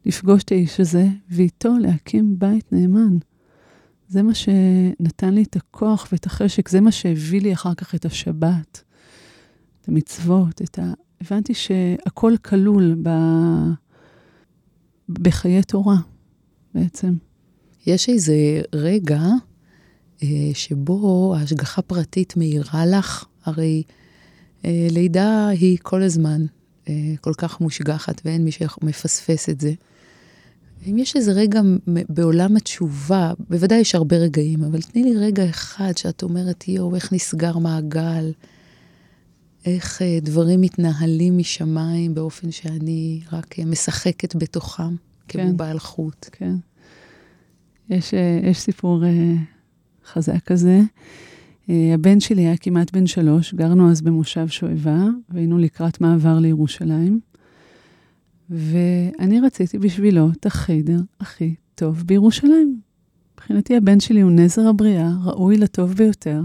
[0.05, 3.17] לפגוש את האיש הזה, ואיתו להקים בית נאמן.
[4.07, 8.05] זה מה שנתן לי את הכוח ואת החשק, זה מה שהביא לי אחר כך את
[8.05, 8.83] השבת,
[9.81, 10.93] את המצוות, את ה...
[11.21, 13.09] הבנתי שהכל כלול ב...
[15.09, 15.97] בחיי תורה,
[16.73, 17.13] בעצם.
[17.87, 19.21] יש איזה רגע
[20.23, 23.83] אה, שבו ההשגחה פרטית מאירה לך, הרי
[24.65, 26.45] אה, לידה היא כל הזמן
[26.89, 29.73] אה, כל כך מושגחת ואין מי שמפספס את זה.
[30.87, 35.97] אם יש איזה רגע בעולם התשובה, בוודאי יש הרבה רגעים, אבל תני לי רגע אחד
[35.97, 38.31] שאת אומרת, יואו, איך נסגר מעגל,
[39.65, 44.95] איך אה, דברים מתנהלים משמיים באופן שאני רק אה, משחקת בתוכם,
[45.27, 45.43] כן.
[45.43, 46.29] כמו בעל חוט.
[46.31, 46.55] כן.
[47.89, 49.03] יש, אה, יש סיפור
[50.05, 50.79] חזק כזה.
[51.93, 57.34] הבן שלי היה כמעט בן שלוש, גרנו אז במושב שואבה, והיינו לקראת מעבר לירושלים.
[58.49, 62.79] ואני רציתי בשבילו את החדר הכי טוב בירושלים.
[63.33, 66.41] מבחינתי הבן שלי הוא נזר הבריאה, ראוי לטוב ביותר.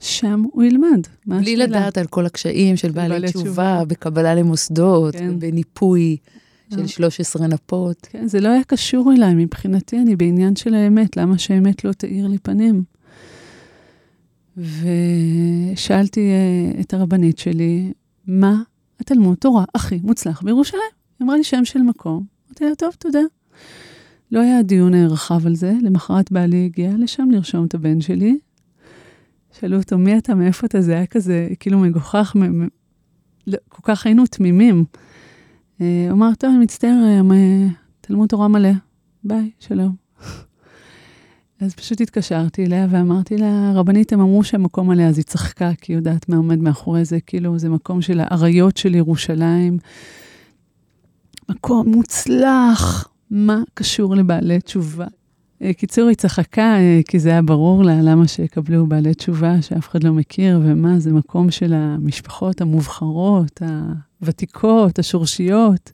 [0.00, 1.06] שם הוא ילמד.
[1.26, 5.38] בלי לדעת על כל הקשיים של בעלי תשובה, תשובה, בקבלה למוסדות, כן.
[5.38, 6.16] בניפוי
[6.70, 7.48] של 13 אה.
[7.48, 8.06] נפות.
[8.10, 12.26] כן, זה לא היה קשור אליי, מבחינתי אני בעניין של האמת, למה שהאמת לא תאיר
[12.26, 12.82] לי פנים?
[14.56, 17.92] ושאלתי uh, את הרבנית שלי,
[18.26, 18.62] מה
[19.00, 20.97] התלמוד תורה הכי מוצלח בירושלים?
[21.18, 22.24] היא אמרה לי שם של מקום.
[22.46, 23.20] אמרתי לה, טוב, תודה.
[24.32, 28.38] לא היה דיון רחב על זה, למחרת בעלי הגיע לשם לרשום את הבן שלי.
[29.60, 30.80] שאלו אותו, מי אתה, מאיפה אתה?
[30.80, 32.68] זה היה כזה, כאילו מגוחך, מ-
[33.46, 34.84] לא, כל כך היינו תמימים.
[35.80, 37.66] אה, הוא אמר, טוב, אני מצטער, אה,
[38.00, 38.72] תלמוד תורה מלא.
[39.24, 39.94] ביי, שלום.
[41.60, 45.92] אז פשוט התקשרתי אליה ואמרתי לה, רבנית, הם אמרו שהמקום מלא, אז היא צחקה, כי
[45.92, 49.78] היא יודעת מה עומד מאחורי זה, כאילו זה מקום של האריות של ירושלים.
[51.50, 55.06] מקום מוצלח, מה קשור לבעלי תשובה?
[55.62, 59.88] אה, קיצור, היא צחקה, אה, כי זה היה ברור לה למה שיקבלו בעלי תשובה שאף
[59.88, 63.62] אחד לא מכיר, ומה, זה מקום של המשפחות המובחרות,
[64.20, 65.90] הוותיקות, השורשיות.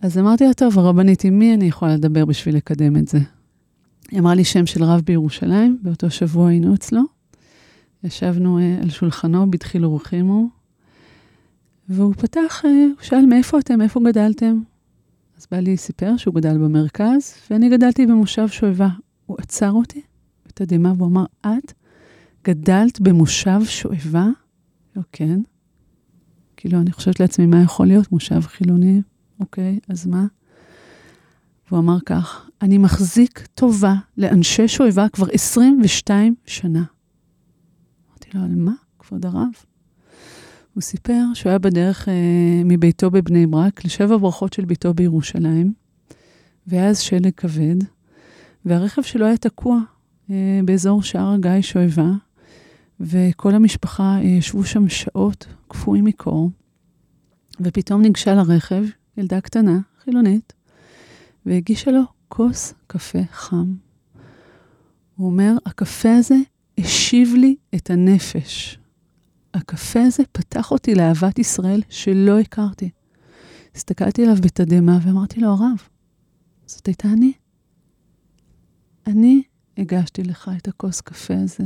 [0.00, 3.18] אז אמרתי לה, טוב, הרבנית, עם מי אני יכולה לדבר בשביל לקדם את זה?
[4.10, 7.02] היא אמרה לי שם של רב בירושלים, באותו שבוע היינו אצלו.
[8.04, 10.48] ישבנו אה, על שולחנו בדחילו ורחימו,
[11.88, 13.78] והוא פתח, הוא שאל, מאיפה אתם?
[13.78, 14.60] מאיפה גדלתם?
[15.38, 18.88] אז בעלי סיפר שהוא גדל במרכז, ואני גדלתי במושב שואבה.
[19.26, 20.00] הוא עצר אותי
[20.46, 21.72] בתדהמה והוא אמר, את
[22.44, 24.28] גדלת במושב שואבה?
[24.96, 25.40] לא, כן.
[26.56, 28.12] כאילו, אני חושבת לעצמי, מה יכול להיות?
[28.12, 29.02] מושב חילוני?
[29.40, 30.26] אוקיי, אז מה?
[31.68, 36.84] והוא אמר כך, אני מחזיק טובה לאנשי שואבה כבר 22 שנה.
[38.10, 39.48] אמרתי לו, על מה, כבוד הרב?
[40.74, 42.14] הוא סיפר שהוא היה בדרך אה,
[42.64, 45.72] מביתו בבני ברק לשבע ברכות של ביתו בירושלים,
[46.66, 47.76] והיה אז שלג כבד,
[48.64, 49.78] והרכב שלו היה תקוע
[50.30, 52.10] אה, באזור שער הגיא שואבה,
[53.00, 56.50] וכל המשפחה אה, ישבו שם שעות קפואים מקור,
[57.60, 58.84] ופתאום ניגשה לרכב
[59.16, 60.52] ילדה קטנה, חילונית,
[61.46, 63.74] והגישה לו כוס קפה חם.
[65.16, 66.36] הוא אומר, הקפה הזה
[66.78, 68.78] השיב לי את הנפש.
[69.54, 72.90] הקפה הזה פתח אותי לאהבת ישראל שלא הכרתי.
[73.74, 75.82] הסתכלתי עליו בתדהמה ואמרתי לו, הרב,
[76.66, 77.32] זאת הייתה אני.
[79.06, 79.42] אני
[79.78, 81.64] הגשתי לך את הכוס קפה הזה.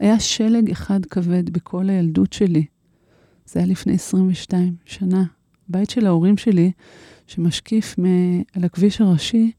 [0.00, 2.64] היה שלג אחד כבד בכל הילדות שלי.
[3.46, 5.24] זה היה לפני 22 שנה.
[5.68, 6.72] בית של ההורים שלי,
[7.26, 7.96] שמשקיף
[8.52, 9.52] על הכביש הראשי,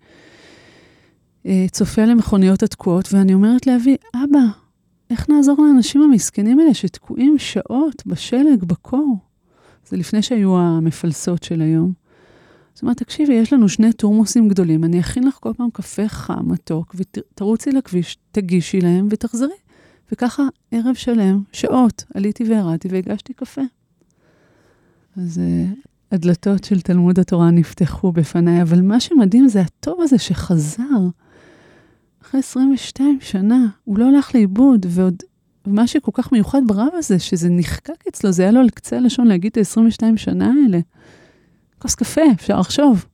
[1.45, 4.64] אה, צופה למכוניות התקועות, ואני אומרת לאבי, אבא,
[5.09, 9.17] איך נעזור לאנשים המסכנים האלה שתקועים שעות בשלג, בקור?
[9.87, 11.93] זה לפני שהיו המפלסות של היום.
[12.73, 16.51] זאת אומרת, תקשיבי, יש לנו שני תורמוסים גדולים, אני אכין לך כל פעם קפה חם,
[16.51, 19.55] מתוק, ותרוצי לכביש, תגישי להם ותחזרי.
[20.11, 23.61] וככה ערב שלם, שעות, עליתי וירדתי והגשתי קפה.
[25.17, 25.75] אז uh,
[26.11, 30.83] הדלתות של תלמוד התורה נפתחו בפניי, אבל מה שמדהים זה הטוב הזה שחזר.
[32.35, 35.23] אחרי 22 שנה, הוא לא הלך לאיבוד, ועוד
[35.65, 39.27] מה שכל כך מיוחד ברב הזה, שזה נחקק אצלו, זה היה לו על קצה הלשון
[39.27, 40.79] להגיד את ה-22 שנה האלה.
[41.79, 43.05] כוס קפה, אפשר לחשוב.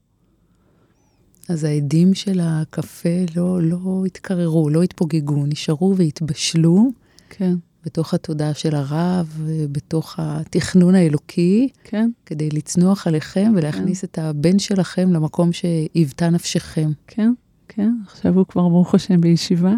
[1.48, 6.90] אז העדים של הקפה לא, לא התקררו, לא התפוגגו, נשארו והתבשלו.
[7.30, 7.54] כן.
[7.84, 9.40] בתוך התודעה של הרב,
[9.72, 12.10] בתוך התכנון האלוקי, כן.
[12.26, 14.06] כדי לצנוח עליכם ולהכניס כן.
[14.06, 16.90] את הבן שלכם למקום שהיוותה נפשכם.
[17.06, 17.32] כן,
[17.74, 19.74] כן, עכשיו הוא כבר, ברוך השם, בישיבה,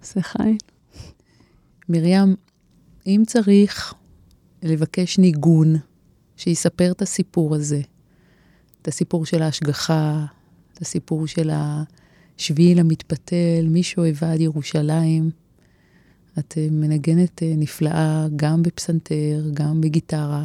[0.00, 0.56] עושה חי.
[1.88, 2.36] מרים,
[3.06, 3.94] אם צריך
[4.62, 5.74] לבקש ניגון
[6.36, 7.80] שיספר את הסיפור הזה,
[8.82, 10.26] את הסיפור של ההשגחה,
[10.72, 15.30] את הסיפור של השביעי למתפתל, משואבה עד ירושלים,
[16.38, 20.44] את אה, מנגנת אה, נפלאה גם בפסנתר, גם בגיטרה,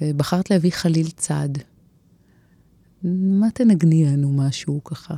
[0.00, 1.48] ובחרת להביא חליל צד.
[3.02, 5.14] מה תנגני לנו משהו ככה?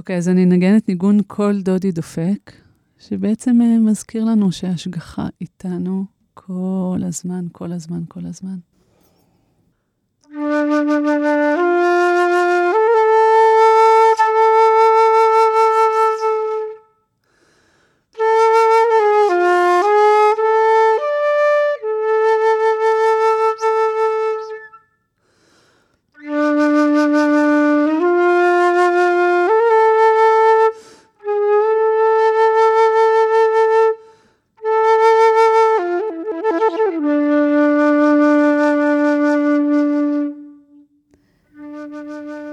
[0.00, 2.52] אוקיי, okay, אז אני אנגן את ניגון כל דודי דופק,
[2.98, 8.56] שבעצם אה, מזכיר לנו שההשגחה איתנו כל הזמן, כל הזמן, כל הזמן.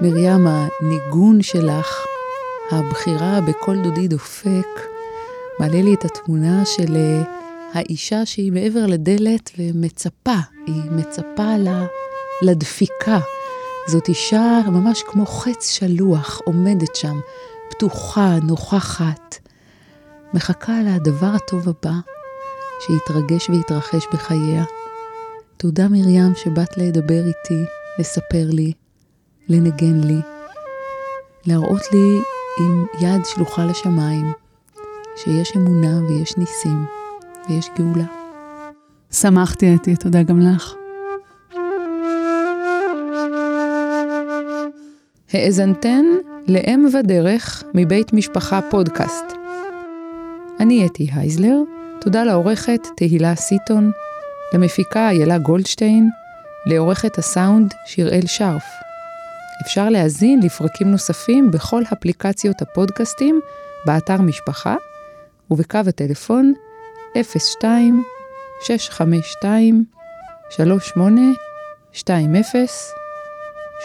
[0.00, 2.06] מרים, הניגון שלך,
[2.70, 4.80] הבחירה בקול דודי דופק,
[5.60, 7.22] מעלה לי את התמונה של אה,
[7.74, 10.36] האישה שהיא מעבר לדלת ומצפה,
[10.66, 11.54] היא מצפה
[12.42, 13.18] לדפיקה.
[13.88, 17.20] זאת אישה ממש כמו חץ שלוח, עומדת שם,
[17.70, 19.36] פתוחה, נוכחת,
[20.34, 21.94] מחכה לדבר הטוב הבא,
[22.80, 24.64] שיתרגש ויתרחש בחייה.
[25.56, 27.64] תודה מרים שבאת לדבר איתי,
[27.98, 28.72] לספר לי,
[29.48, 30.20] לנגן לי,
[31.46, 32.20] להראות לי
[32.60, 34.32] עם יד שלוחה לשמיים,
[35.16, 36.84] שיש אמונה ויש ניסים
[37.48, 38.04] ויש גאולה.
[39.12, 40.74] שמחתי, אתי, תודה גם לך.
[45.32, 46.04] האזנתן
[46.48, 49.24] לאם ודרך מבית משפחה פודקאסט.
[50.60, 51.56] אני אתי הייזלר,
[52.00, 53.90] תודה לעורכת תהילה סיטון,
[54.54, 56.10] למפיקה איילה גולדשטיין,
[56.66, 58.87] לעורכת הסאונד שיראל שרף.
[59.62, 63.40] אפשר להאזין לפרקים נוספים בכל אפליקציות הפודקאסטים,
[63.86, 64.76] באתר משפחה
[65.50, 66.52] ובקו הטלפון
[67.60, 68.02] 02
[68.62, 69.84] 652
[70.50, 72.24] 3820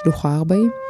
[0.03, 0.82] שלוחה 40